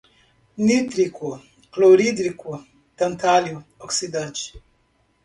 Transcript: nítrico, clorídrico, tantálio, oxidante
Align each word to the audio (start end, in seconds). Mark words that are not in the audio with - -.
nítrico, 0.63 1.39
clorídrico, 1.71 2.65
tantálio, 2.95 3.63
oxidante 3.77 4.53